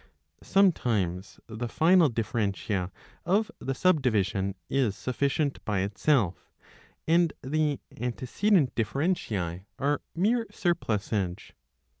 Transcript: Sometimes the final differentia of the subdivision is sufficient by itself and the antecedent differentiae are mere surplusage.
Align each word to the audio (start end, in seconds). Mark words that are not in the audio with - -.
Sometimes 0.41 1.39
the 1.45 1.69
final 1.69 2.09
differentia 2.09 2.91
of 3.23 3.51
the 3.59 3.75
subdivision 3.75 4.55
is 4.67 4.95
sufficient 4.97 5.63
by 5.63 5.81
itself 5.81 6.49
and 7.07 7.33
the 7.43 7.79
antecedent 7.95 8.73
differentiae 8.73 9.65
are 9.77 10.01
mere 10.15 10.47
surplusage. 10.49 11.53